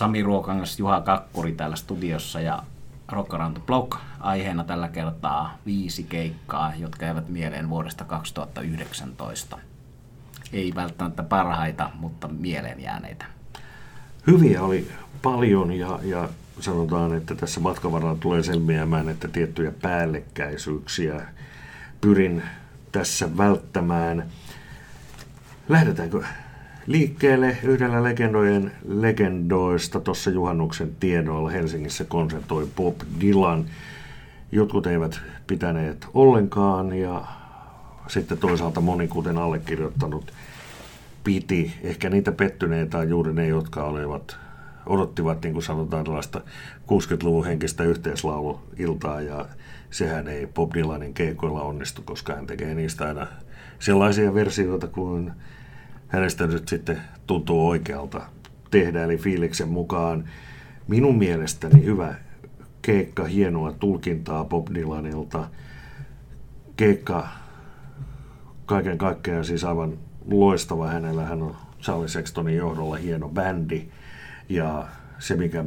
[0.00, 2.62] Sami Ruokangas, Juha Kakkuri täällä studiossa ja
[3.54, 3.98] the Block.
[4.20, 9.58] Aiheena tällä kertaa viisi keikkaa, jotka eivät mieleen vuodesta 2019.
[10.52, 13.24] Ei välttämättä parhaita, mutta mieleen jääneitä.
[14.26, 14.88] Hyviä oli
[15.22, 16.28] paljon ja, ja
[16.60, 21.26] sanotaan, että tässä matkan varrella tulee selviämään, että tiettyjä päällekkäisyyksiä
[22.00, 22.42] pyrin
[22.92, 24.26] tässä välttämään.
[25.68, 26.22] Lähdetäänkö
[26.90, 33.64] liikkeelle yhdellä legendojen legendoista tuossa juhannuksen tiedoilla Helsingissä konsertoi Bob Dylan.
[34.52, 37.24] Jotkut eivät pitäneet ollenkaan ja
[38.08, 40.32] sitten toisaalta moni, kuten allekirjoittanut,
[41.24, 41.74] piti.
[41.82, 44.36] Ehkä niitä pettyneitä on juuri ne, jotka olivat,
[44.86, 46.40] odottivat, niin kuin sanotaan, tällaista
[46.88, 49.46] 60-luvun henkistä yhteislauluiltaa ja
[49.90, 53.26] sehän ei Bob Dylanin keikoilla onnistu, koska hän tekee niistä aina
[53.78, 55.32] sellaisia versioita kuin
[56.10, 58.20] hänestä nyt sitten tuntuu oikealta
[58.70, 60.24] tehdä, eli fiiliksen mukaan
[60.88, 62.14] minun mielestäni hyvä
[62.82, 65.48] keikka, hienoa tulkintaa Bob Dylanilta.
[66.76, 67.28] Keikka
[68.66, 69.98] kaiken kaikkiaan siis aivan
[70.30, 71.24] loistava hänellä.
[71.24, 73.88] Hän on Charlie Sextonin johdolla hieno bändi.
[74.48, 75.64] Ja se, mikä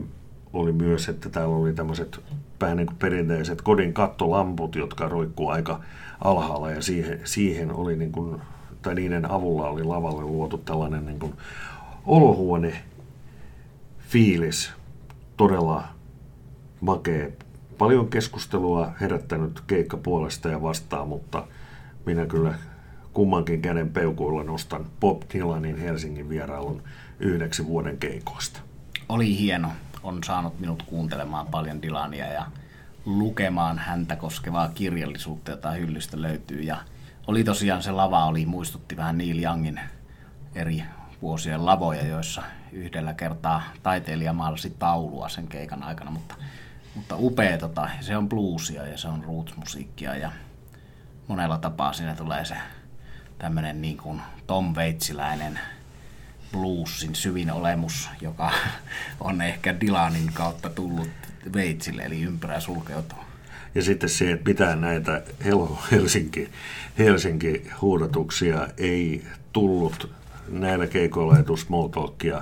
[0.54, 2.20] oli myös, että täällä oli tämmöiset
[2.62, 5.80] vähän niin kuin perinteiset kodin kattolamput, jotka roikkuu aika
[6.22, 8.42] alhaalla ja siihen, siihen oli niin kuin
[8.84, 11.34] tai niiden avulla oli lavalle luotu tällainen niin kuin
[12.06, 12.84] olohuone
[14.00, 14.72] fiilis,
[15.38, 15.84] todella
[16.82, 17.30] makea.
[17.78, 21.48] Paljon keskustelua herättänyt keikka puolesta ja vastaan, mutta
[22.06, 22.54] minä kyllä
[23.14, 26.84] kummankin käden peukuilla nostan Bob Dylanin Helsingin vierailun
[27.20, 28.60] yhdeksi vuoden keikoista.
[29.10, 29.72] Oli hieno.
[30.04, 32.46] On saanut minut kuuntelemaan paljon Dylania ja
[33.06, 36.62] lukemaan häntä koskevaa kirjallisuutta, jota hyllystä löytyy.
[36.62, 36.78] Ja
[37.28, 39.80] oli tosiaan se lava, oli, muistutti vähän Neil Youngin
[40.56, 40.84] eri
[41.22, 46.36] vuosien lavoja, joissa yhdellä kertaa taiteilija maalasi taulua sen keikan aikana, mutta,
[46.96, 50.32] mutta upea, tota, se on bluesia ja se on roots-musiikkia ja
[51.28, 52.56] monella tapaa siinä tulee se
[53.38, 55.60] tämmöinen niin kuin Tom Veitsiläinen
[56.52, 58.52] bluesin syvin olemus, joka
[59.20, 61.10] on ehkä Dylanin kautta tullut
[61.54, 63.20] Veitsille, eli ympyrä sulkeutuu.
[63.76, 66.50] Ja sitten se, että pitää näitä Hello Helsinki,
[66.98, 69.24] Helsinki huudatuksia ei
[69.54, 70.10] tullut
[70.50, 72.42] näillä keikoilla etu small talkia.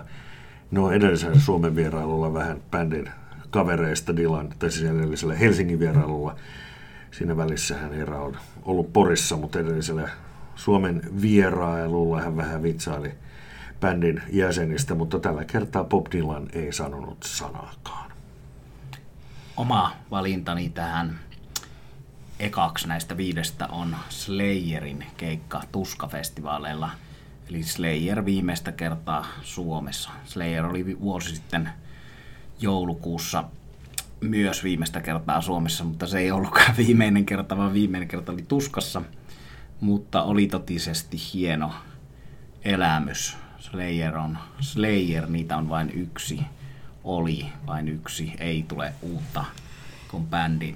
[0.72, 3.10] No edellisellä Suomen vierailulla vähän bändin
[3.50, 6.36] kavereista Dylan, tai siis edellisellä Helsingin vierailulla.
[7.12, 10.10] Siinä välissä hän Eera on ollut Porissa, mutta edellisellä
[10.56, 13.12] Suomen vierailulla hän vähän vitsaili
[13.80, 18.11] bändin jäsenistä, mutta tällä kertaa Bob Dylan ei sanonut sanaakaan
[19.62, 21.20] oma valintani tähän
[22.40, 26.90] ekaksi näistä viidestä on Slayerin keikka Tuska-festivaaleilla.
[27.50, 30.10] Eli Slayer viimeistä kertaa Suomessa.
[30.26, 31.70] Slayer oli vuosi sitten
[32.60, 33.44] joulukuussa
[34.22, 39.02] myös viimeistä kertaa Suomessa, mutta se ei ollutkaan viimeinen kerta, vaan viimeinen kerta oli Tuskassa.
[39.82, 41.72] Mutta oli totisesti hieno
[42.64, 43.38] elämys.
[43.60, 46.42] Slayer on Slayer, niitä on vain yksi
[47.04, 49.46] oli vain yksi, ei tule uutta,
[50.08, 50.76] kun bändi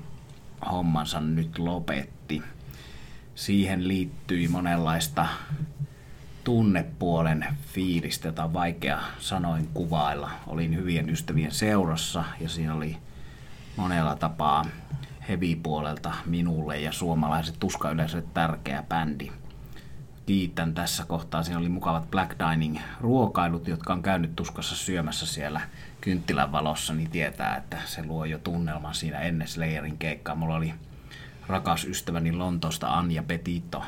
[0.72, 2.42] hommansa nyt lopetti.
[3.36, 5.28] Siihen liittyi monenlaista
[6.44, 10.32] tunnepuolen fiilistä, jota on vaikea sanoin kuvailla.
[10.48, 12.98] Olin hyvien ystävien seurassa ja siinä oli
[13.76, 14.66] monella tapaa
[15.30, 19.32] heavy-puolelta minulle ja suomalaiset tuska yleensä tärkeä bändi–
[20.26, 21.44] kiitän tässä kohtaa.
[21.44, 25.62] Siinä oli mukavat Black Dining ruokailut, jotka on käynyt tuskassa syömässä siellä
[26.02, 30.36] kynttilän valossa, niin tietää, että se luo jo tunnelman siinä ennen Slayerin keikkaa.
[30.36, 30.74] Mulla oli
[31.48, 33.84] rakas ystäväni Lontoosta Anja Petito,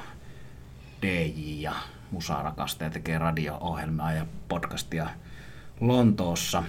[1.02, 1.74] DJ ja
[2.12, 5.10] musaarakastaja, tekee radio-ohjelmaa ja podcastia
[5.80, 6.64] Lontoossa.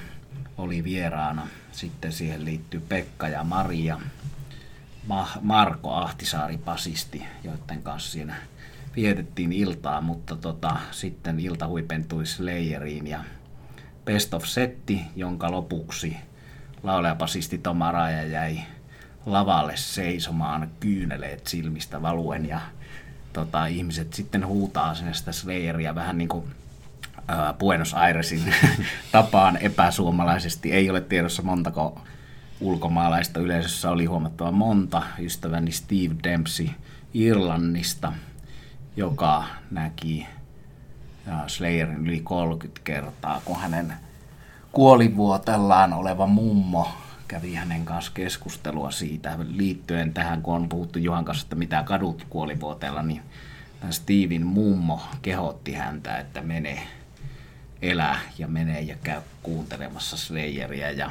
[0.58, 1.48] Oli vieraana.
[1.72, 4.00] Sitten siihen liittyy Pekka ja Maria,
[5.40, 8.36] Marko Ahtisaari, basisti, joiden kanssa siinä
[8.98, 13.24] vietettiin iltaa, mutta tota, sitten ilta huipentui Slayeriin ja
[14.04, 16.16] Best of Setti, jonka lopuksi
[16.82, 18.58] laulajapasisti Tom Araja jäi
[19.26, 22.60] lavalle seisomaan kyyneleet silmistä valuen ja
[23.32, 26.44] tota, ihmiset sitten huutaa sinne sitä Slayeria vähän niin kuin
[27.28, 28.54] ää, Buenos Airesin
[29.12, 30.72] tapaan epäsuomalaisesti.
[30.72, 32.00] Ei ole tiedossa montako
[32.60, 35.02] ulkomaalaista yleisössä oli huomattava monta.
[35.18, 36.68] Ystäväni Steve Dempsey
[37.14, 38.12] Irlannista–
[38.98, 40.26] joka näki
[41.46, 43.94] Slayerin yli 30 kertaa, kun hänen
[44.72, 46.88] kuolivuotellaan oleva mummo
[47.28, 52.26] kävi hänen kanssa keskustelua siitä liittyen tähän, kun on puhuttu Juhan kanssa, että mitä kadut
[52.30, 53.22] kuolivuotella, niin
[53.80, 56.82] tämän Steven mummo kehotti häntä, että mene
[57.82, 61.10] elää ja menee ja käy kuuntelemassa Slayeria ja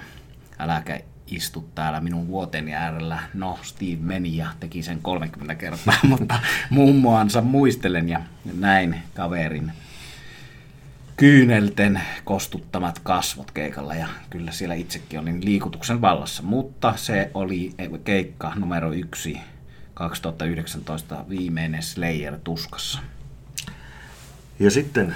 [0.60, 3.20] äläkä istu täällä minun vuoteni äärellä.
[3.34, 6.40] No, Steve meni ja teki sen 30 kertaa, mutta
[6.70, 8.22] mummoansa muistelen ja
[8.54, 9.72] näin kaverin
[11.18, 18.54] kyynelten kostuttamat kasvot keikalla ja kyllä siellä itsekin olin liikutuksen vallassa, mutta se oli keikka
[18.56, 19.40] numero yksi
[19.94, 23.00] 2019 viimeinen Slayer tuskassa.
[24.60, 25.16] Ja sitten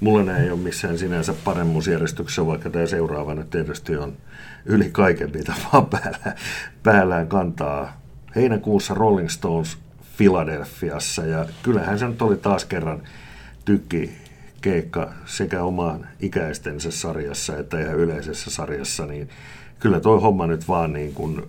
[0.00, 4.16] mulla ei ole missään sinänsä paremmuusjärjestyksessä, vaikka tämä seuraava nyt tietysti on
[4.66, 6.34] yli kaiken, mitä vaan päällä,
[6.82, 8.00] päällään kantaa.
[8.36, 9.78] Heinäkuussa Rolling Stones
[10.16, 13.02] Filadelfiassa ja kyllähän se nyt oli taas kerran
[13.64, 14.12] tykki
[14.60, 19.28] keikka sekä omaan ikäistensä sarjassa että ihan yleisessä sarjassa, niin
[19.78, 21.42] kyllä toi homma nyt vaan niin kuin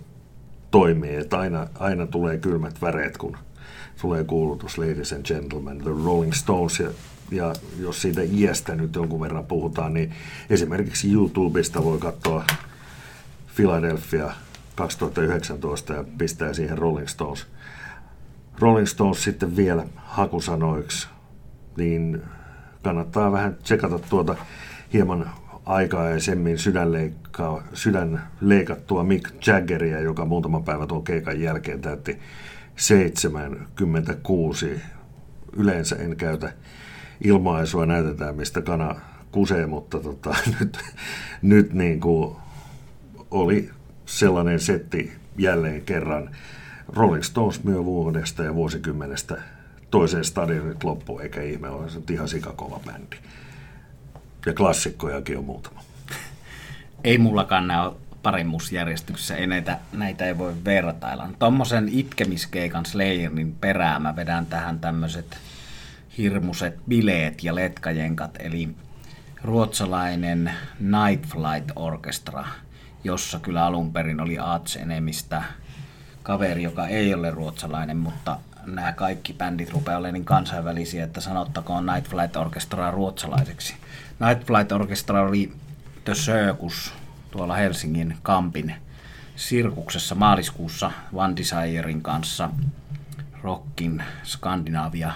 [0.70, 3.36] toimii, että aina, aina tulee kylmät väreet, kun
[4.00, 6.90] tulee kuulutus Ladies and Gentlemen, The Rolling Stones, ja,
[7.30, 10.12] ja jos siitä iästä nyt jonkun verran puhutaan, niin
[10.50, 12.44] esimerkiksi YouTubesta voi katsoa
[13.56, 14.30] Philadelphia
[14.74, 17.46] 2019 ja pistää siihen Rolling Stones.
[18.58, 21.08] Rolling Stones sitten vielä hakusanoiksi,
[21.76, 22.22] niin
[22.82, 24.36] kannattaa vähän tsekata tuota
[24.92, 25.30] hieman
[25.66, 32.18] aikaisemmin sydänleikkaa, sydän leikattua Mick Jaggeria, joka muutama päivä tuon keikan jälkeen täytti
[32.76, 34.80] 76.
[35.56, 36.52] Yleensä en käytä
[37.24, 38.94] ilmaisua, näytetään mistä kana
[39.32, 40.78] kusee, mutta tota, nyt,
[41.42, 42.36] nyt niin kuin
[43.30, 43.70] oli
[44.06, 46.30] sellainen setti jälleen kerran.
[46.88, 49.42] Rolling Stones myö vuodesta ja vuosikymmenestä
[49.90, 53.16] toiseen stadionit loppu, eikä ihme ole, se ihan sikakova bändi.
[54.46, 55.80] Ja klassikkojakin on muutama.
[57.04, 57.92] Ei mullakaan nämä
[58.22, 61.28] paremmuusjärjestyksessä, ei näitä, näitä ei voi vertailla.
[61.38, 65.38] Tuommoisen itkemiskeikan Slayerin perään mä vedän tähän tämmöiset
[66.18, 68.68] hirmuset bileet ja letkajenkat, eli
[69.42, 72.44] ruotsalainen Night Flight Orchestra,
[73.04, 75.42] jossa kyllä alun perin oli Arts enemistä
[76.22, 81.86] kaveri, joka ei ole ruotsalainen, mutta nämä kaikki bändit rupeaa olemaan niin kansainvälisiä, että sanottakoon
[81.86, 83.74] Night Flight Orchestraa ruotsalaiseksi.
[84.20, 85.52] Night Flight Orchestra oli
[86.04, 86.92] The Circus
[87.30, 88.74] tuolla Helsingin Kampin
[89.36, 92.50] sirkuksessa maaliskuussa One Desirein kanssa
[93.42, 95.12] Rockin Skandinavia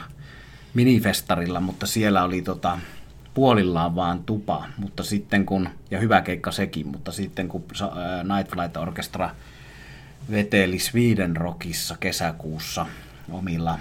[0.74, 2.78] minifestarilla, mutta siellä oli tota,
[3.34, 7.64] puolillaan vaan tupa, mutta sitten kun, ja hyvä keikka sekin, mutta sitten kun
[8.36, 9.30] Night Flight Orchestra
[10.30, 12.86] veteli Sweden Rockissa kesäkuussa
[13.30, 13.78] omilla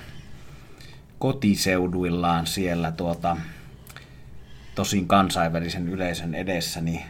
[1.20, 3.38] kotiseuduillaan siellä tuota,
[4.76, 7.02] tosin kansainvälisen yleisön edessä, niin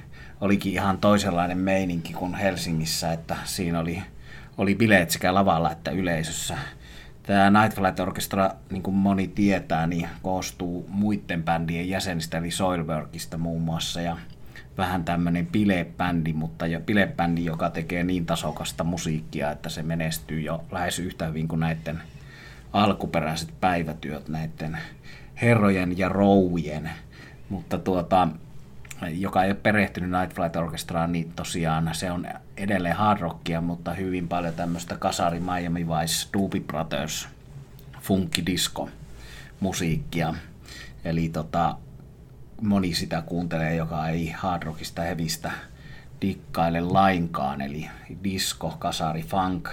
[0.41, 4.03] olikin ihan toisenlainen meininki kuin Helsingissä, että siinä oli,
[4.57, 6.57] oli bileet sekä lavalla että yleisössä.
[7.23, 13.37] Tämä Night Flight Orchestra, niin kuin moni tietää, niin koostuu muiden bändien jäsenistä, eli Soilworkista
[13.37, 14.17] muun muassa, ja
[14.77, 20.63] vähän tämmöinen bilebändi, mutta jo bilebändi, joka tekee niin tasokasta musiikkia, että se menestyy jo
[20.71, 22.01] lähes yhtä hyvin kuin näiden
[22.73, 24.77] alkuperäiset päivätyöt näiden
[25.41, 26.89] herrojen ja rouvien.
[27.49, 28.27] Mutta tuota,
[29.07, 33.93] joka ei ole perehtynyt Night Flight Orchestraan, niin tosiaan se on edelleen hard rockia, mutta
[33.93, 37.27] hyvin paljon tämmöistä kasari Miami Vice, Doobie Brothers,
[38.01, 38.89] funky disco
[39.59, 40.33] musiikkia.
[41.05, 41.77] Eli tota,
[42.61, 45.51] moni sitä kuuntelee, joka ei hard rockista hevistä
[46.21, 47.89] dikkaile lainkaan, eli
[48.23, 49.69] disco, kasari, funk,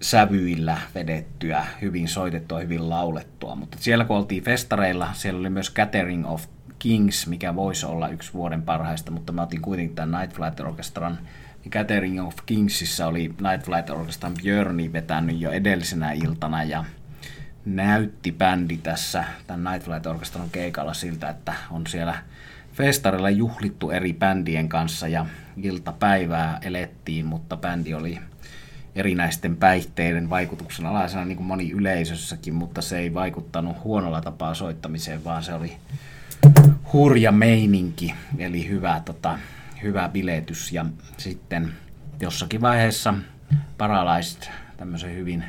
[0.00, 3.54] sävyillä vedettyä, hyvin soitettua, hyvin laulettua.
[3.54, 6.46] Mutta siellä kun oltiin festareilla, siellä oli myös Gathering of
[6.82, 11.18] Kings, mikä voisi olla yksi vuoden parhaista, mutta mä otin kuitenkin tämän Night Flight Orchestran.
[11.70, 16.84] Gathering of Kingsissa oli Night Flight Orchestran Björni vetänyt jo edellisenä iltana ja
[17.64, 22.14] näytti bändi tässä tämän Night Flight Orchestran keikalla siltä, että on siellä
[22.72, 28.18] festarilla juhlittu eri bändien kanssa ja iltapäivää elettiin, mutta bändi oli
[28.94, 35.24] erinäisten päihteiden vaikutuksen alaisena niin kuin moni yleisössäkin, mutta se ei vaikuttanut huonolla tapaa soittamiseen,
[35.24, 35.76] vaan se oli
[36.92, 39.38] hurja meininki, eli hyvä, tota,
[39.82, 40.72] hyvä biletys.
[40.72, 40.86] Ja
[41.16, 41.72] sitten
[42.20, 43.14] jossakin vaiheessa
[43.78, 45.44] Paralyzed, tämmöisen hyvin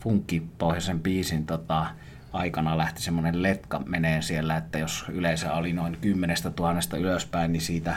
[0.00, 1.86] funkkipohjaisen biisin tota,
[2.32, 7.60] aikana lähti semmoinen letka menee siellä, että jos yleensä oli noin kymmenestä tuhannesta ylöspäin, niin
[7.60, 7.96] siitä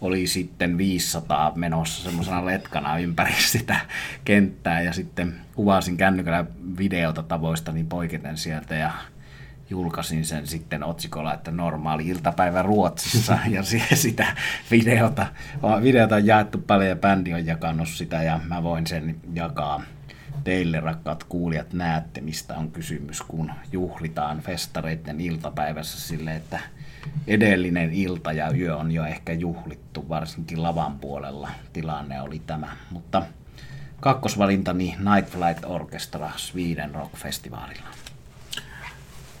[0.00, 3.76] oli sitten 500 menossa semmoisena letkana ympäri sitä
[4.24, 6.44] kenttää ja sitten kuvasin kännykällä
[6.78, 8.92] videota tavoistani poiketen sieltä ja
[9.74, 13.62] julkaisin sen sitten otsikolla, että normaali iltapäivä Ruotsissa ja
[13.94, 14.26] sitä
[14.70, 15.26] videota,
[15.82, 19.82] videota on jaettu paljon ja bändi on jakanut sitä ja mä voin sen jakaa
[20.44, 26.60] teille rakkaat kuulijat näette, mistä on kysymys, kun juhlitaan festareiden iltapäivässä sille, että
[27.26, 32.76] edellinen ilta ja yö on jo ehkä juhlittu, varsinkin lavan puolella tilanne oli tämä.
[32.90, 33.22] Mutta
[34.00, 38.13] kakkosvalintani Night Flight Orchestra Sweden Rock Festivalilla.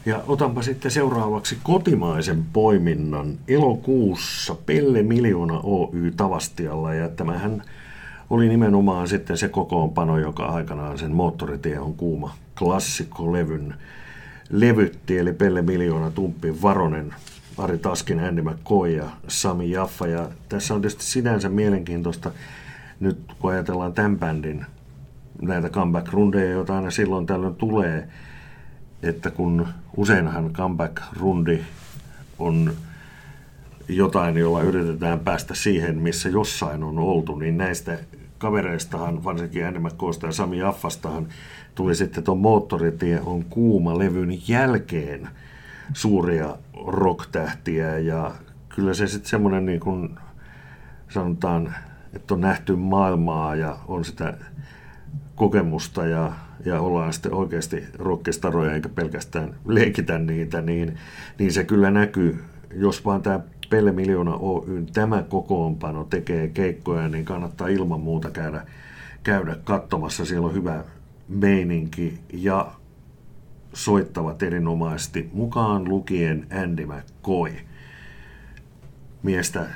[0.06, 6.94] Ja otanpa sitten seuraavaksi kotimaisen poiminnan elokuussa Pelle Miljoona Oy Tavastialla.
[6.94, 7.62] Ja tämähän
[8.30, 13.74] oli nimenomaan sitten se kokoonpano, joka aikanaan sen Moottoritie on kuuma klassikkolevyn
[14.50, 17.14] levytti, eli Pelle Miljoona, Tumppi Varonen,
[17.58, 20.06] Ari Taskin, Andy McCoy ja Sami Jaffa.
[20.06, 22.30] Ja tässä on tietysti sinänsä mielenkiintoista,
[23.00, 24.66] nyt kun ajatellaan tämän bändin
[25.42, 28.08] näitä comeback-rundeja, joita aina silloin tällöin tulee,
[29.04, 31.58] että kun useinhan comeback-rundi
[32.38, 32.72] on
[33.88, 37.98] jotain, jolla yritetään päästä siihen, missä jossain on oltu, niin näistä
[38.38, 41.26] kavereistahan, varsinkin McCoysta ja Sami Jaffastahan,
[41.74, 45.28] tuli sitten tuon Moottoritie on kuuma levyn jälkeen
[45.92, 46.56] suuria
[46.86, 48.30] rock-tähtiä ja
[48.68, 50.18] kyllä se sitten semmoinen niin kuin
[51.08, 51.74] sanotaan,
[52.12, 54.34] että on nähty maailmaa ja on sitä
[55.34, 56.32] kokemusta ja,
[56.64, 60.96] ja ollaan sitten oikeasti rockistaroja eikä pelkästään leikitä niitä, niin,
[61.38, 62.44] niin se kyllä näkyy.
[62.76, 63.40] Jos vaan tämä
[63.70, 68.66] Pelle Miljoona Oy, tämä kokoonpano tekee keikkoja, niin kannattaa ilman muuta käydä,
[69.22, 70.24] käydä katsomassa.
[70.24, 70.84] Siellä on hyvä
[71.28, 72.72] meininki ja
[73.72, 77.52] soittavat erinomaisesti, mukaan lukien Andy McCoy.
[79.22, 79.66] Miestä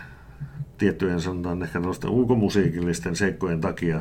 [0.78, 4.00] tiettyjen sanotaan ehkä ulkomusiikillisten seikkojen takia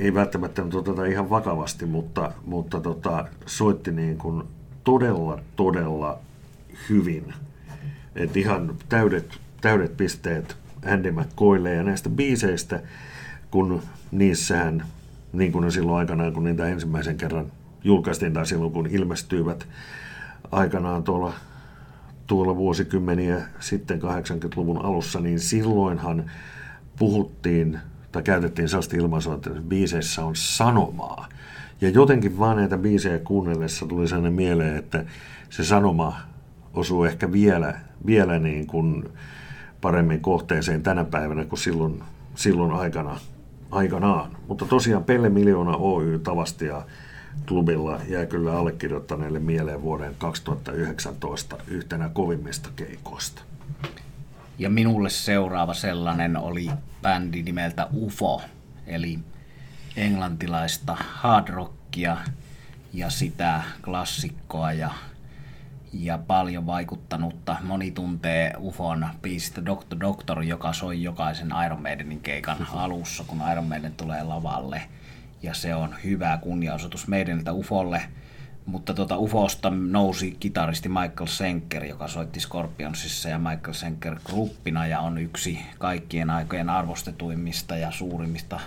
[0.00, 4.42] ei välttämättä oteta ihan vakavasti, mutta, mutta tota, soitti niin kuin
[4.84, 6.18] todella, todella
[6.88, 7.34] hyvin.
[8.16, 12.80] Et ihan täydet, täydet pisteet Andy McCoylle ja näistä biiseistä,
[13.50, 14.86] kun niissähän,
[15.32, 17.52] niin kuin silloin aikanaan, kun niitä ensimmäisen kerran
[17.84, 19.66] julkaistiin tai silloin kun ilmestyivät
[20.52, 21.34] aikanaan tuolla,
[22.26, 26.30] tuolla vuosikymmeniä sitten 80-luvun alussa, niin silloinhan
[26.98, 27.78] puhuttiin
[28.12, 31.28] tai käytettiin sellaista ilmaisua, että biiseissä on sanomaa.
[31.80, 35.04] Ja jotenkin vaan näitä biisejä kuunnellessa tuli sellainen mieleen, että
[35.50, 36.16] se sanoma
[36.74, 37.74] osuu ehkä vielä,
[38.06, 39.08] vielä niin kuin
[39.80, 42.02] paremmin kohteeseen tänä päivänä kuin silloin,
[42.34, 43.16] silloin aikana,
[43.70, 44.30] aikanaan.
[44.48, 46.82] Mutta tosiaan Pelle Miljoona Oy Tavastia
[47.48, 53.42] klubilla jää kyllä allekirjoittaneelle mieleen vuoden 2019 yhtenä kovimmista keikoista.
[54.62, 56.70] Ja minulle seuraava sellainen oli
[57.02, 58.42] bändi nimeltä UFO,
[58.86, 59.18] eli
[59.96, 62.16] englantilaista hard rockia
[62.92, 64.90] ja sitä klassikkoa ja,
[65.92, 67.56] ja paljon vaikuttanutta.
[67.62, 73.66] Moni tuntee UFOn biisistä Doctor Doctor, joka soi jokaisen Iron Maidenin keikan alussa, kun Iron
[73.66, 74.82] Maiden tulee lavalle.
[75.42, 78.02] Ja se on hyvä kunniaosoitus meidäniltä UFOlle–
[78.66, 85.00] mutta tuota UFOsta nousi kitaristi Michael Senker, joka soitti Scorpionsissa ja Michael Senker gruppina ja
[85.00, 88.60] on yksi kaikkien aikojen arvostetuimmista ja suurimmista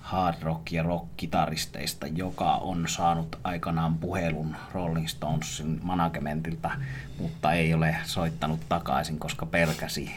[0.00, 6.70] hard rock ja rock kitaristeista, joka on saanut aikanaan puhelun Rolling Stonesin managementilta,
[7.18, 10.10] mutta ei ole soittanut takaisin, koska pelkäsi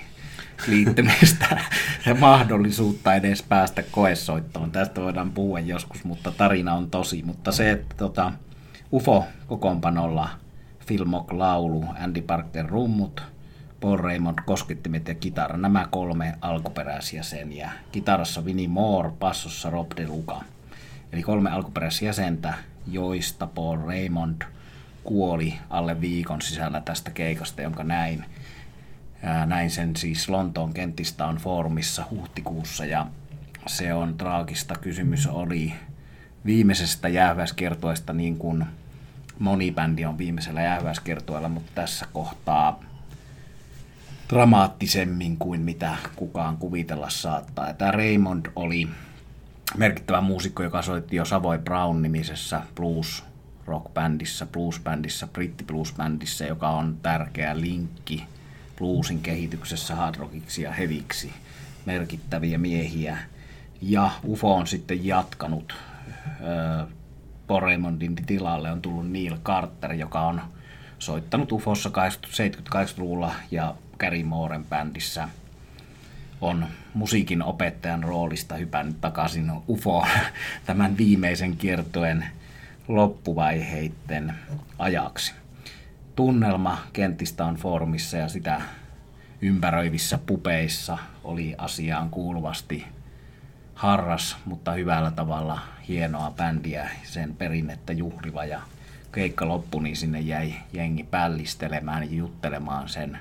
[0.68, 1.62] liittymistä
[2.06, 4.72] ja mahdollisuutta edes päästä koesoittoon.
[4.72, 7.24] Tästä voidaan puhua joskus, mutta tarina on tosi.
[7.26, 8.32] Mutta se, että tota,
[8.94, 10.30] UFO-kokoonpanolla
[10.88, 13.24] Phil Mock laulu, Andy Parker rummut,
[13.80, 15.58] Paul Raymond koskettimet ja kitara.
[15.58, 17.72] Nämä kolme alkuperäisjäseniä.
[17.92, 20.42] Kitarassa Vinnie Moore, passossa Rob De Luca.
[21.14, 22.54] Eli kolme alkuperäisjäsentä,
[22.88, 24.42] joista Paul Raymond
[25.04, 28.26] kuoli alle viikon sisällä tästä keikasta, jonka näin.
[29.46, 33.08] Näin sen siis Lontoon kentistä on foorumissa huhtikuussa ja
[33.68, 34.76] se on traagista.
[34.76, 35.74] Kysymys oli
[36.46, 38.66] viimeisestä jääväiskertoista niin kuin
[39.40, 42.80] moni bändi on viimeisellä jäähyväiskertoilla, mutta tässä kohtaa
[44.30, 47.68] dramaattisemmin kuin mitä kukaan kuvitella saattaa.
[47.68, 48.90] Ja tämä Raymond oli
[49.78, 53.24] merkittävä muusikko, joka soitti jo Savoy Brown-nimisessä blues
[53.66, 58.26] rock-bändissä, blues-bändissä, britti blues-bändissä, joka on tärkeä linkki
[58.78, 61.34] bluesin kehityksessä hard rockiksi ja heviksi
[61.86, 63.18] merkittäviä miehiä.
[63.82, 65.76] Ja UFO on sitten jatkanut
[67.52, 70.42] Poremondin tilalle on tullut Neil Carter, joka on
[71.00, 75.30] soittanut UFOssa 78-luvulla ja Gary Mooren bändissä
[76.42, 80.06] on musiikin opettajan roolista hypännyt takaisin UFO
[80.66, 82.26] tämän viimeisen kiertoen
[82.88, 84.34] loppuvaiheiden
[84.80, 85.34] ajaksi.
[86.16, 88.62] Tunnelma kentistä on foorumissa ja sitä
[89.42, 92.86] ympäröivissä pupeissa oli asiaan kuuluvasti
[93.76, 98.62] harras, mutta hyvällä tavalla hienoa bändiä, sen perinnettä juhliva ja
[99.12, 103.20] keikka loppui, niin sinne jäi jengi pällistelemään ja juttelemaan sen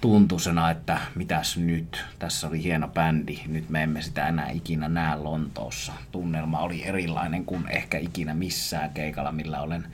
[0.00, 5.16] tuntusena, että mitäs nyt, tässä oli hieno bändi, nyt me emme sitä enää ikinä näe
[5.16, 5.92] Lontoossa.
[6.12, 9.86] Tunnelma oli erilainen kuin ehkä ikinä missään keikalla, millä olen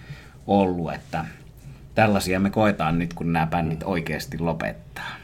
[0.46, 1.24] ollut, että
[1.94, 5.21] tällaisia me koetaan nyt, kun nämä bändit oikeasti lopettaa.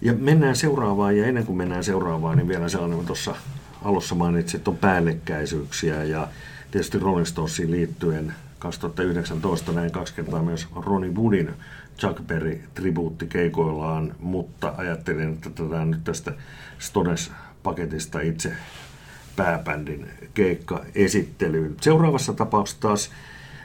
[0.00, 3.36] Ja mennään seuraavaan, ja ennen kuin mennään seuraavaan, niin vielä sellainen, tuossa
[3.84, 6.28] alussa mainitsit, että on päällekkäisyyksiä, ja
[6.70, 11.50] tietysti Rolling Stonesiin liittyen 2019 näin kaksi kertaa myös Ronnie Woodin
[11.98, 16.32] Chuck Berry tribuutti keikoillaan, mutta ajattelin, että tätä nyt tästä
[16.78, 18.52] Stones-paketista itse
[19.36, 21.76] pääbändin keikka esittelyyn.
[21.80, 23.10] Seuraavassa tapauksessa taas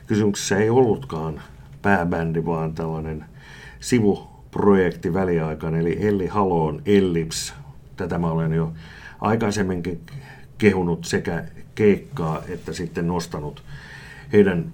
[0.07, 1.41] kysymyksessä ei ollutkaan
[1.81, 3.25] pääbändi, vaan tällainen
[4.51, 7.53] sivuprojekti väliaikainen, eli Elli Haloon Ellips.
[7.97, 8.73] Tätä mä olen jo
[9.21, 10.01] aikaisemminkin
[10.57, 11.43] kehunut sekä
[11.75, 13.63] keikkaa että sitten nostanut
[14.33, 14.73] heidän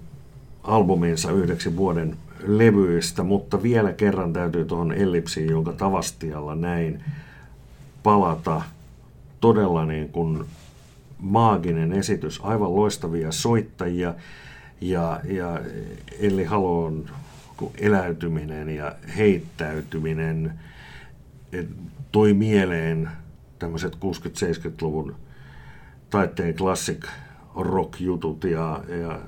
[0.62, 2.16] albuminsa yhdeksi vuoden
[2.46, 7.04] levyistä, mutta vielä kerran täytyy tuohon Ellipsiin, jonka Tavastialla näin
[8.02, 8.62] palata.
[9.40, 10.44] Todella niin kuin
[11.18, 14.14] maaginen esitys, aivan loistavia soittajia
[14.80, 15.60] ja, ja
[16.20, 17.04] Elli Halon
[17.78, 20.52] eläytyminen ja heittäytyminen
[22.12, 23.10] toi mieleen
[23.58, 25.16] tämmöiset 60-70-luvun
[26.10, 27.04] taitteen klassik
[27.54, 29.20] rock-jutut ja, ja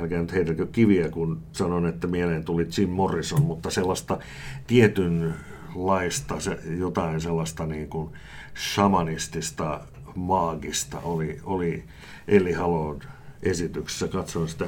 [0.00, 4.18] älkää nyt heitäkö kiviä, kun sanon, että mieleen tuli Jim Morrison, mutta sellaista
[4.66, 8.10] tietynlaista, se, jotain sellaista niin kuin
[8.74, 9.80] shamanistista,
[10.14, 11.84] maagista oli, oli
[12.28, 13.00] Eli Halon
[13.42, 14.08] esityksessä.
[14.08, 14.66] Katsoin sitä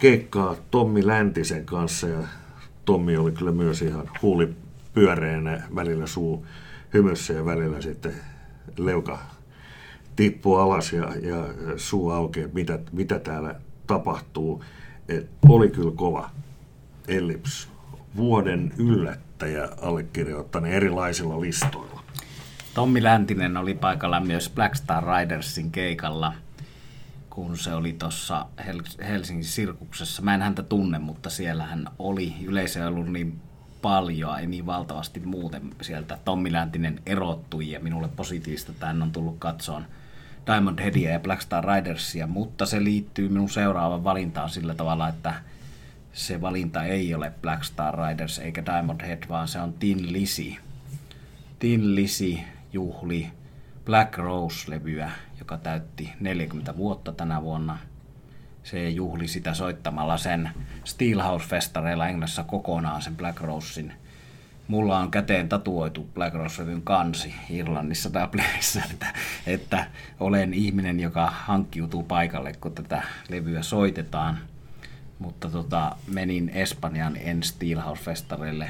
[0.00, 2.18] keikkaa Tommi Läntisen kanssa ja
[2.84, 4.54] Tommi oli kyllä myös ihan huuli
[4.94, 6.46] pyöreänä, välillä suu
[6.94, 8.14] hymyssä ja välillä sitten
[8.78, 9.18] leuka
[10.16, 11.44] tippuu alas ja, ja
[11.76, 13.54] suu aukeaa, mitä, mitä täällä
[13.86, 14.64] tapahtuu.
[15.08, 16.30] Et oli kyllä kova
[17.08, 17.68] Ellips.
[18.16, 22.02] Vuoden yllättäjä allekirjoittaneen erilaisilla listoilla.
[22.74, 26.32] Tommi Läntinen oli paikalla myös Black Star Ridersin keikalla,
[27.30, 28.46] kun se oli tuossa
[29.08, 30.22] Helsingin sirkuksessa.
[30.22, 32.34] Mä en häntä tunne, mutta siellä hän oli.
[32.44, 33.40] Yleisö ei ollut niin
[33.82, 36.18] paljon, ei niin valtavasti muuten sieltä.
[36.24, 39.86] Tommi Läntinen erottui ja minulle positiivista, että hän on tullut katsomaan–
[40.46, 45.34] Diamond Headia ja Black Star Ridersia, mutta se liittyy minun seuraavaan valintaan sillä tavalla, että
[46.12, 50.58] se valinta ei ole Black Star Riders eikä Diamond Head, vaan se on Tin Lisi.
[51.58, 53.30] Tin Lisi juhli
[53.84, 57.78] Black Rose-levyä, joka täytti 40 vuotta tänä vuonna.
[58.62, 60.50] Se juhli sitä soittamalla sen
[60.84, 63.92] Steelhouse-festareilla Englannissa kokonaan sen Black Rosein–
[64.70, 69.06] mulla on käteen tatuoitu Black Rose kansi Irlannissa Dublinissa, että,
[69.46, 69.86] että
[70.20, 74.38] olen ihminen, joka hankkiutuu paikalle, kun tätä levyä soitetaan.
[75.18, 78.68] Mutta tota, menin Espanjan En Steelhouse-festareille,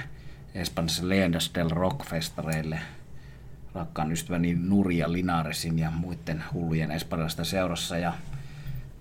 [0.54, 2.78] Espanjassa Leyendas del Rock-festareille,
[3.74, 7.98] rakkaan ystäväni Nuria Linaresin ja muiden hullujen espanjalaisten seurassa.
[7.98, 8.12] Ja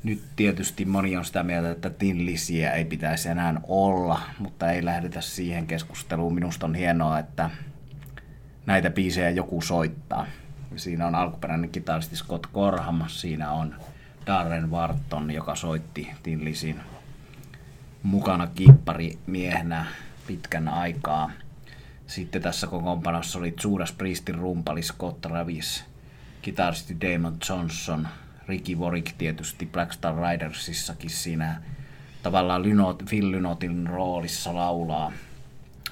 [0.03, 5.21] nyt tietysti moni on sitä mieltä, että tinlisiä ei pitäisi enää olla, mutta ei lähdetä
[5.21, 6.33] siihen keskusteluun.
[6.33, 7.49] Minusta on hienoa, että
[8.65, 10.25] näitä biisejä joku soittaa.
[10.75, 13.75] Siinä on alkuperäinen kitaristi Scott Korham, siinä on
[14.25, 16.79] Darren Warton, joka soitti Tinlisin
[18.03, 18.47] mukana
[19.27, 19.85] miehenä
[20.27, 21.31] pitkän aikaa.
[22.09, 25.83] Sitten tässä kokoonpanossa oli Judas Priestin rumpali Scott Travis,
[26.41, 28.07] kitaristi Damon Johnson–
[28.49, 31.61] Ricky Warwick tietysti Black Star Ridersissakin siinä
[32.23, 35.11] tavallaan Lynot, Phil Lynotin roolissa laulaa,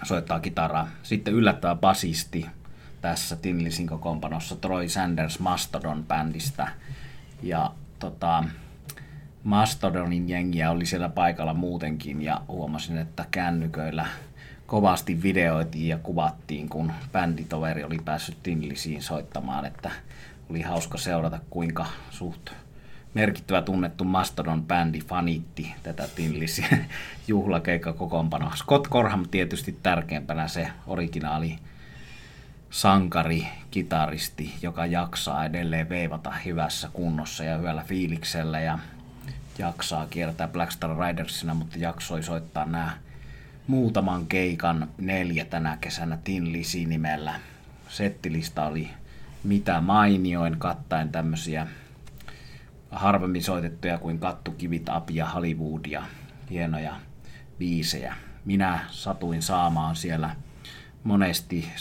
[0.04, 0.88] soittaa kitaraa.
[1.04, 2.46] Sitten yllättävä basisti
[3.02, 6.68] tässä Tinlisin kokoonpanossa Troy Sanders Mastodon-bändistä.
[7.44, 8.44] Ja tota,
[9.44, 14.06] Mastodonin jengiä oli siellä paikalla muutenkin ja huomasin, että kännyköillä
[14.68, 19.92] kovasti videoitiin ja kuvattiin, kun bänditoveri oli päässyt Tinlisiin soittamaan, että
[20.50, 22.50] oli hauska seurata, kuinka suht
[23.14, 26.78] merkittävä tunnettu Mastodon-bändi fanitti tätä Tillisiä
[27.28, 28.56] juhlakeikka kokoonpanoa.
[28.56, 31.60] Scott Corham tietysti tärkeimpänä se originaali
[32.70, 38.80] sankari, kitaristi, joka jaksaa edelleen veivata hyvässä kunnossa ja hyvällä fiiliksellä ja
[39.58, 42.92] jaksaa kiertää Black Star Ridersina, mutta jaksoi soittaa nämä
[43.68, 47.40] muutaman keikan neljä tänä kesänä Tin Lisi nimellä.
[47.90, 48.90] Settilista oli
[49.44, 51.68] mitä mainioin kattaen tämmöisiä
[52.92, 56.04] harvemmin soitettuja kuin Kattu, Kivit, Api ja Hollywoodia,
[56.50, 56.96] hienoja
[57.58, 58.16] biisejä.
[58.46, 60.36] Minä satuin saamaan siellä
[61.04, 61.72] monesti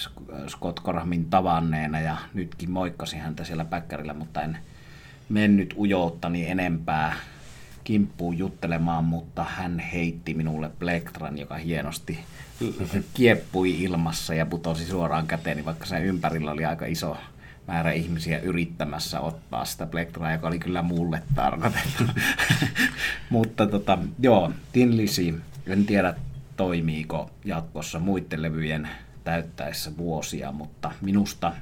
[0.49, 4.59] Scott Korhamin tavanneena ja nytkin moikkasin häntä siellä päkkärillä, mutta en
[5.29, 7.14] mennyt ujouttani enempää
[7.87, 12.18] kimppuun juttelemaan, mutta hän heitti minulle plektran, joka hienosti
[13.14, 17.16] kieppui ilmassa ja putosi suoraan käteeni, vaikka sen ympärillä oli aika iso
[17.66, 22.05] määrä ihmisiä yrittämässä ottaa sitä plektraa, joka oli kyllä mulle tarkoitettu.
[23.31, 25.35] Mutta tota, joo, Tinlisi,
[25.66, 26.14] en tiedä
[26.57, 28.88] toimiiko jatkossa muiden levyjen
[29.25, 31.53] täyttäessä vuosia, mutta minusta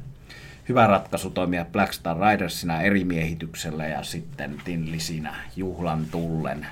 [0.68, 6.66] hyvä ratkaisu toimia Black Star Ridersina eri miehityksellä ja sitten Tinlisinä juhlan tullen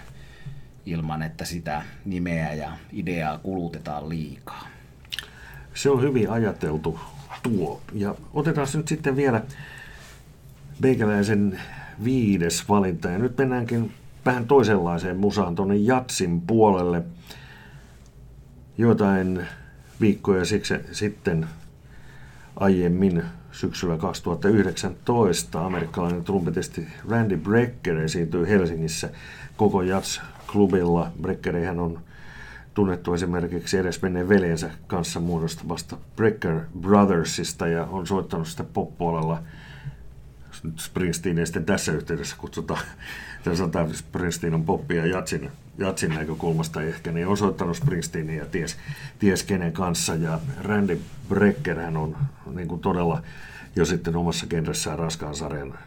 [0.87, 4.67] ilman, että sitä nimeä ja ideaa kulutetaan liikaa.
[5.75, 7.01] Se on hyvin ajateltu
[7.43, 7.81] tuo.
[7.93, 9.43] Ja otetaan nyt sitten vielä
[10.81, 11.61] Beikäläisen
[12.05, 13.09] viides valinta.
[13.09, 17.03] Ja nyt mennäänkin vähän toisenlaiseen musaan tuonne Jatsin puolelle.
[18.79, 19.47] Jotain
[20.01, 21.47] viikkoja siksi sitten
[22.57, 29.11] aiemmin syksyllä 2019 amerikkalainen trumpetisti Randy Brecker esiintyi Helsingissä
[29.57, 31.11] koko Jats-klubilla.
[31.23, 32.01] Breckerihän on
[32.75, 39.43] tunnettu esimerkiksi edesmenneen veljensä kanssa muodostamasta Brecker Brothersista ja on soittanut sitä pop-puolella
[40.63, 42.81] nyt Springsteenia sitten tässä yhteydessä kutsutaan,
[43.55, 48.77] sanotaan Springsteen on poppia jatsin, jatsin näkökulmasta ehkä, niin on soittanut Springsteenia ja ties,
[49.19, 50.15] ties kenen kanssa.
[50.15, 52.17] Ja Randy Brecker hän on
[52.55, 53.23] niin kuin todella
[53.77, 55.79] jo sitten omassa genressään raskaan sarjan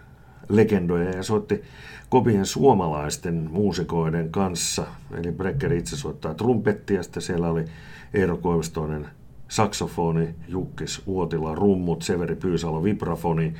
[0.49, 1.63] legendoja ja soitti
[2.09, 4.85] kovien suomalaisten muusikoiden kanssa.
[5.17, 7.65] Eli Brecker itse soittaa trumpettia, sitten siellä oli
[8.13, 9.07] Eero Koivistoinen
[9.47, 13.53] saksofoni, Jukkis Uotila rummut, Severi Pyysalo vibrafoni,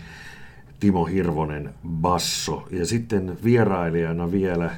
[0.80, 4.72] Timo Hirvonen basso ja sitten vierailijana vielä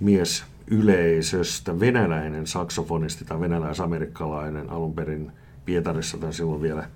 [0.00, 5.32] mies yleisöstä, venäläinen saksofonisti tai venäläis-amerikkalainen alun perin
[5.64, 6.88] Pietarissa tai silloin vielä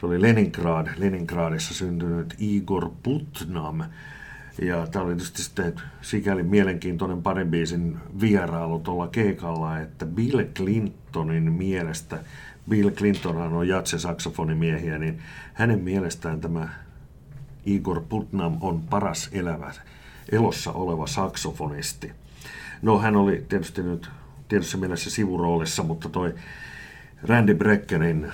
[0.00, 3.82] se oli Leningrad, Leningradissa syntynyt Igor Putnam.
[4.62, 11.52] Ja tämä oli tietysti sitten sikäli mielenkiintoinen parin biisin vierailu tuolla keikalla, että Bill Clintonin
[11.52, 12.18] mielestä,
[12.68, 15.18] Bill Clintonhan on jatse saksofonimiehiä, niin
[15.54, 16.68] hänen mielestään tämä
[17.66, 19.72] Igor Putnam on paras elävä,
[20.32, 22.12] elossa oleva saksofonisti.
[22.82, 24.10] No hän oli tietysti nyt
[24.48, 26.34] tietyssä mielessä sivuroolissa, mutta toi
[27.22, 28.32] Randy Breckerin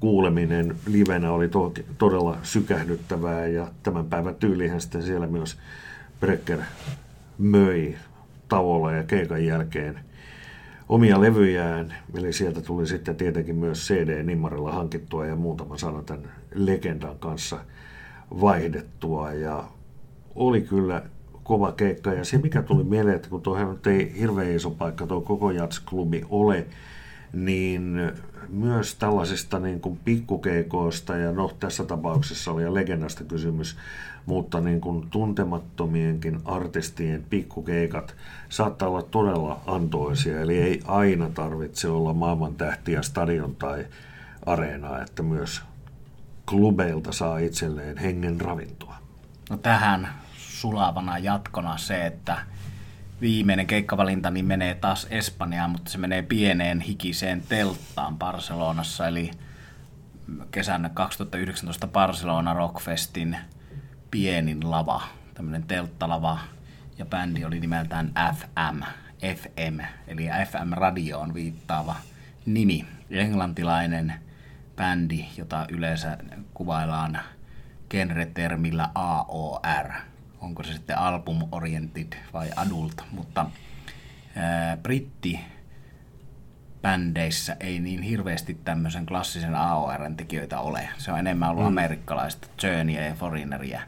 [0.00, 5.58] kuuleminen livenä oli to- todella sykähdyttävää ja tämän päivän tyylihän sitten siellä myös
[6.20, 6.60] Brecker
[7.38, 7.96] möi
[8.48, 10.00] tavolla ja keikan jälkeen
[10.88, 17.18] omia levyjään, eli sieltä tuli sitten tietenkin myös CD-nimmarilla hankittua ja muutama sana tämän legendan
[17.18, 17.58] kanssa
[18.40, 19.64] vaihdettua ja
[20.34, 21.02] oli kyllä
[21.42, 22.12] kova keikka.
[22.12, 26.26] Ja se mikä tuli mieleen, että kun tuohon ei hirveän iso paikka tuo koko Jats-klubi
[26.30, 26.66] ole,
[27.32, 28.12] niin
[28.48, 33.76] myös tällaisista niin kuin pikkukeikoista, ja no tässä tapauksessa oli legendasta kysymys,
[34.26, 38.14] mutta niin kuin tuntemattomienkin artistien pikkukeikat
[38.48, 43.86] saattaa olla todella antoisia, eli ei aina tarvitse olla maailman tähtiä stadion tai
[44.46, 45.62] areenaa, että myös
[46.46, 48.96] klubeilta saa itselleen hengen ravintoa.
[49.50, 52.38] No tähän sulavana jatkona se, että
[53.20, 59.30] viimeinen keikkavalinta niin menee taas Espanjaan, mutta se menee pieneen hikiseen telttaan Barcelonassa, eli
[60.50, 63.36] kesänä 2019 Barcelona Rockfestin
[64.10, 65.02] pienin lava,
[65.34, 66.38] tämmöinen telttalava,
[66.98, 68.82] ja bändi oli nimeltään FM,
[69.34, 71.96] FM, eli FM-radioon viittaava
[72.46, 72.86] nimi.
[73.10, 74.14] Englantilainen
[74.76, 76.18] bändi, jota yleensä
[76.54, 77.18] kuvaillaan
[77.90, 79.92] genretermillä AOR,
[80.40, 83.46] onko se sitten album oriented vai adult, mutta
[84.36, 85.40] ää, britti
[86.82, 90.88] bändeissä ei niin hirveästi tämmöisen klassisen AORn tekijöitä ole.
[90.98, 91.68] Se on enemmän ollut mm.
[91.68, 93.80] amerikkalaista, Journeyä ja Foreigneria.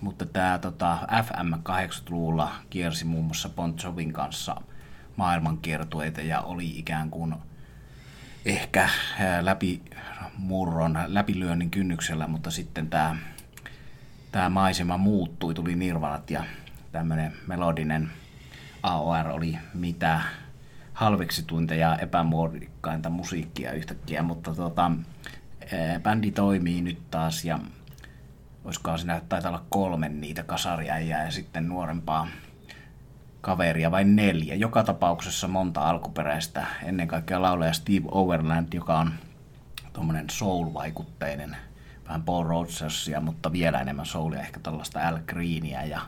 [0.00, 4.56] Mutta tämä tota, FM 80-luvulla kiersi muun muassa Bon Jovin kanssa
[5.16, 7.34] maailmankiertueita ja oli ikään kuin
[8.46, 8.88] ehkä
[9.40, 9.82] läpi
[10.38, 13.16] murron, läpilyönnin kynnyksellä, mutta sitten tämä
[14.32, 16.44] tämä maisema muuttui, tuli Nirvanat ja
[16.92, 18.10] tämmöinen melodinen
[18.82, 20.20] AOR oli mitä
[20.92, 24.90] halveksituinta ja epämuodikkainta musiikkia yhtäkkiä, mutta tota,
[26.02, 27.58] bändi toimii nyt taas ja
[28.64, 32.28] olisikohan siinä taitaa olla kolme niitä kasaria ja sitten nuorempaa
[33.46, 34.54] kaveria vai neljä.
[34.54, 39.12] Joka tapauksessa monta alkuperäistä, ennen kaikkea laulaja Steve Overland, joka on
[39.92, 41.56] tuommoinen soul-vaikutteinen
[42.08, 46.00] vähän Paul Rogersia, mutta vielä enemmän soulia, ehkä tällaista Al Greenia ja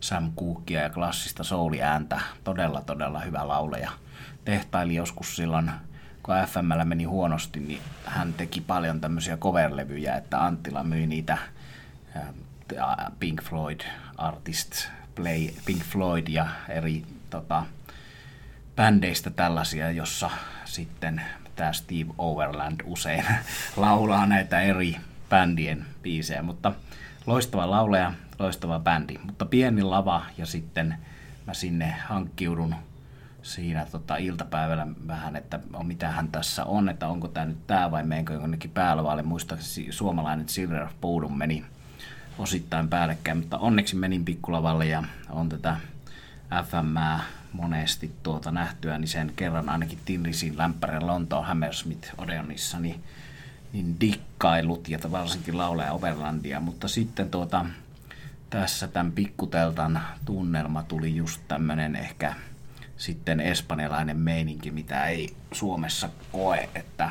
[0.00, 2.20] Sam Cookia ja klassista souliääntä.
[2.44, 3.90] Todella, todella hyvä lauleja.
[4.44, 5.70] Tehtaili joskus silloin,
[6.22, 11.38] kun FMllä meni huonosti, niin hän teki paljon tämmöisiä coverlevyjä, että Anttila myi niitä
[13.18, 13.80] Pink Floyd
[14.16, 14.88] Artist
[15.18, 17.62] Coldplay, Pink Floyd ja eri tota,
[18.76, 20.30] bändeistä tällaisia, jossa
[20.64, 21.22] sitten
[21.56, 23.24] tämä Steve Overland usein
[23.76, 24.96] laulaa näitä eri
[25.28, 26.72] bändien biisejä, mutta
[27.26, 30.94] loistava lauleja, loistava bändi, mutta pieni lava ja sitten
[31.46, 32.74] mä sinne hankkiudun
[33.42, 37.90] siinä tota, iltapäivällä vähän, että on, mitä hän tässä on, että onko tämä nyt tämä
[37.90, 41.64] vai menenkö jonnekin päällä, muistaakseni suomalainen Silver Poudum meni
[42.38, 45.76] osittain päällekkäin, mutta onneksi menin pikkulavalle ja on tätä
[46.50, 47.22] FM
[47.52, 53.04] monesti tuota nähtyä, niin sen kerran ainakin Tinrisin lämpärin Lontoon Hammersmith Odeonissa, niin,
[53.72, 57.66] niin dikkailut ja varsinkin laulaja Overlandia, mutta sitten tuota,
[58.50, 62.34] tässä tämän pikkuteltan tunnelma tuli just tämmöinen ehkä
[62.96, 67.10] sitten espanjalainen meininki, mitä ei Suomessa koe, että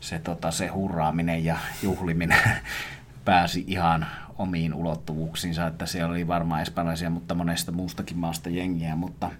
[0.00, 2.42] se, tota, se hurraaminen ja juhliminen
[3.24, 4.06] pääsi ihan
[4.38, 9.30] omiin ulottuvuuksiinsa, että siellä oli varmaan espanjalaisia, mutta monesta muustakin maasta jengiä, mutta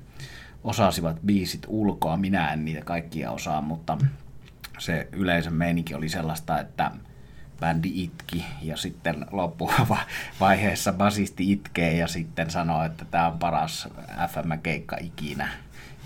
[0.65, 2.17] osasivat biisit ulkoa.
[2.17, 3.99] Minä en niitä kaikkia osaa, mutta
[4.79, 6.91] se yleisön meininki oli sellaista, että
[7.61, 13.89] bändi itki ja sitten loppuvaiheessa basisti itkee ja sitten sanoo, että tämä on paras
[14.29, 15.49] FM-keikka ikinä.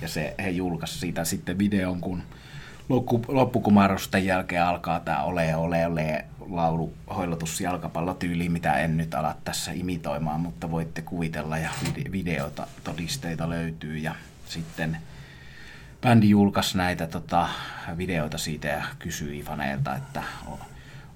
[0.01, 2.23] Ja se, he julkaisivat siitä sitten videon, kun
[3.29, 9.73] loppukumarusten jälkeen alkaa tämä ole ole ole laulu hoilotus jalkapallotyyli, mitä en nyt ala tässä
[9.73, 11.71] imitoimaan, mutta voitte kuvitella ja
[12.13, 14.15] videota, todisteita löytyy ja
[14.47, 14.99] sitten
[16.03, 17.49] bändi julkaisi näitä tota,
[17.97, 20.23] videoita siitä ja kysyi faneilta, että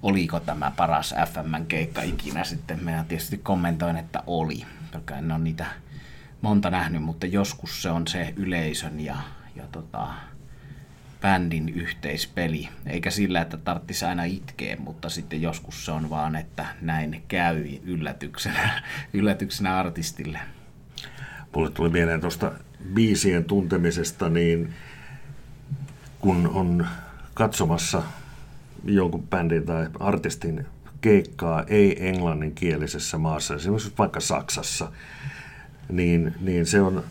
[0.03, 2.45] oliko tämä paras FM-keikka ikinä.
[2.45, 4.67] Sitten minä tietysti kommentoin, että oli.
[5.19, 5.67] En ole niitä
[6.43, 9.17] monta nähnyt, mutta joskus se on se yleisön ja,
[9.57, 10.09] ja tota,
[11.21, 12.69] bändin yhteispeli.
[12.87, 17.65] Eikä sillä, että tarvitsisi aina itkeä, mutta sitten joskus se on vaan, että näin käy
[17.85, 20.39] yllätyksenä, yllätyksenä artistille.
[21.55, 22.53] Mulle tuli mieleen tuosta
[22.95, 24.75] biisien tuntemisesta, niin
[26.21, 26.87] kun on
[27.35, 28.03] katsomassa
[28.85, 30.67] jonkun bändin tai artistin
[31.01, 34.93] keikkaa ei-englanninkielisessä maassa, esimerkiksi vaikka Saksassa,
[35.89, 37.05] niin, niin se on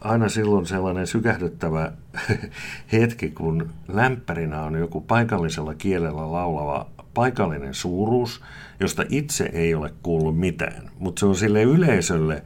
[0.00, 1.92] aina silloin sellainen sykähdyttävä
[2.92, 8.42] hetki, kun lämpärinä on joku paikallisella kielellä laulava paikallinen suuruus,
[8.80, 12.42] josta itse ei ole kuullut mitään, mutta se on sille yleisölle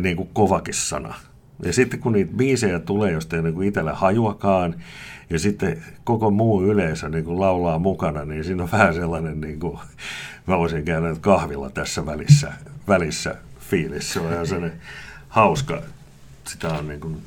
[0.00, 1.14] niin kuin kovakin sana.
[1.64, 4.74] Ja sitten kun niitä biisejä tulee, josta ei niin itsellä hajuakaan,
[5.30, 9.60] ja sitten koko muu yleisö niin kuin laulaa mukana, niin siinä on vähän sellainen, niin
[9.60, 9.78] kuin,
[10.46, 12.52] mä voisin käydä kahvilla tässä välissä,
[12.88, 14.12] välissä fiilis.
[14.12, 14.78] Se on ihan sellainen
[15.28, 15.82] hauska.
[16.44, 17.22] Sitä on niin kuin,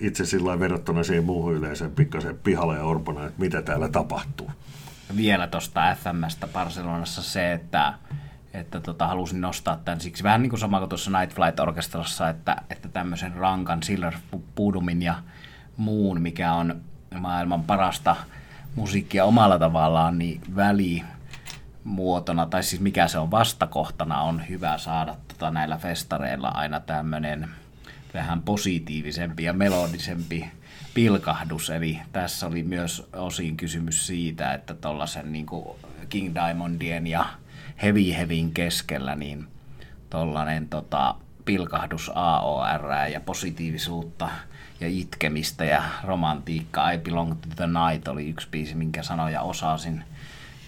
[0.00, 4.50] itse sillä verrattuna siihen muuhun yleisöön pikkasen pihalla ja orpona, että mitä täällä tapahtuu.
[5.16, 7.94] Vielä tuosta FMstä Barcelonassa se, että
[8.54, 12.28] että tota, halusin nostaa tämän siksi vähän niin kuin sama kuin tuossa Night Flight Orkestrassa,
[12.28, 14.14] että, että tämmöisen rankan Silver
[14.54, 15.14] Pudumin ja
[15.76, 16.80] muun, mikä on
[17.18, 18.16] maailman parasta
[18.74, 25.50] musiikkia omalla tavallaan, niin välimuotona, tai siis mikä se on vastakohtana, on hyvä saada tota
[25.50, 27.48] näillä festareilla aina tämmöinen
[28.14, 30.50] vähän positiivisempi ja melodisempi
[30.94, 31.70] pilkahdus.
[31.70, 35.46] Eli tässä oli myös osin kysymys siitä, että tuollaisen niin
[36.08, 37.24] King Diamondien ja
[37.82, 39.46] Heavy Heavyn keskellä, niin
[40.10, 44.28] tuollainen tota, pilkahdus AOR ja positiivisuutta
[44.80, 46.90] ja itkemistä ja romantiikkaa.
[46.90, 50.04] I Belong to the Night oli yksi biisi, minkä sanoja osasin,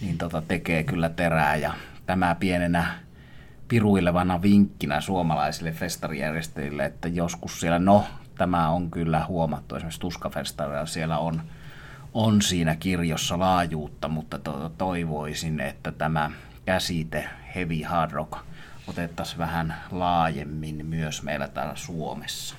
[0.00, 1.57] niin tota, tekee kyllä terää.
[1.57, 1.74] Ja
[2.07, 3.04] tämä pienenä
[3.68, 8.05] piruilevana vinkkinä suomalaisille festarijärjestäjille, että joskus siellä, no
[8.38, 11.42] tämä on kyllä huomattu esimerkiksi Tuskafestarilla, siellä on,
[12.14, 16.31] on siinä kirjossa laajuutta, mutta to, toivoisin, että tämä
[16.66, 18.38] käsite heavy hard rock
[18.87, 22.55] otettaisiin vähän laajemmin myös meillä täällä Suomessa.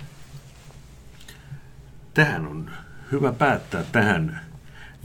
[2.13, 2.69] Tähän on
[3.11, 4.41] hyvä päättää tähän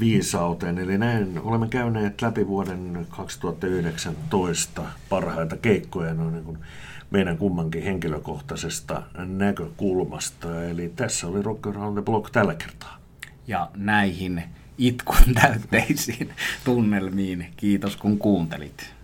[0.00, 0.78] viisauteen.
[0.78, 6.58] Eli näin olemme käyneet läpi vuoden 2019 parhaita keikkoja noin niin kuin
[7.10, 10.64] meidän kummankin henkilökohtaisesta näkökulmasta.
[10.64, 12.98] Eli tässä oli Rock Around the Block tällä kertaa.
[13.46, 14.42] Ja näihin
[14.78, 16.30] itkun täytteisiin
[16.64, 18.99] tunnelmiin kiitos kun kuuntelit.